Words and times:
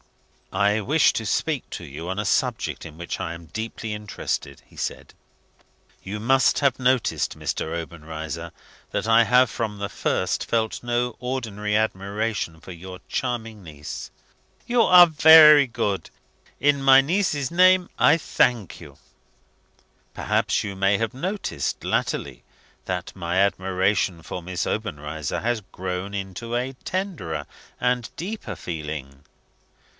"I 0.51 0.81
wish 0.81 1.13
to 1.13 1.25
speak 1.27 1.69
to 1.69 1.85
you 1.85 2.09
on 2.09 2.17
a 2.17 2.25
subject 2.25 2.85
in 2.85 2.97
which 2.97 3.19
I 3.21 3.35
am 3.35 3.45
deeply 3.45 3.93
interested," 3.93 4.61
he 4.65 4.75
said. 4.75 5.13
"You 6.03 6.19
must 6.19 6.59
have 6.59 6.77
observed, 6.77 7.35
Mr. 7.35 7.73
Obenreizer, 7.79 8.51
that 8.89 9.07
I 9.07 9.23
have, 9.25 9.49
from 9.49 9.77
the 9.77 9.87
first, 9.89 10.43
felt 10.45 10.83
no 10.83 11.15
ordinary 11.19 11.75
admiration 11.77 12.59
for 12.59 12.71
your 12.71 12.99
charming 13.07 13.63
niece?" 13.63 14.09
"You 14.65 14.81
are 14.81 15.05
very 15.05 15.67
good. 15.67 16.09
In 16.59 16.81
my 16.81 16.99
niece's 16.99 17.51
name, 17.51 17.87
I 17.97 18.17
thank 18.17 18.81
you." 18.81 18.97
"Perhaps 20.15 20.63
you 20.63 20.75
may 20.75 20.97
have 20.97 21.13
noticed, 21.13 21.83
latterly, 21.85 22.43
that 22.85 23.15
my 23.15 23.37
admiration 23.37 24.21
for 24.23 24.41
Miss 24.41 24.65
Obenreizer 24.65 25.39
has 25.41 25.61
grown 25.71 26.13
into 26.15 26.55
a 26.55 26.73
tenderer 26.83 27.45
and 27.79 28.09
deeper 28.17 28.55
feeling 28.55 29.23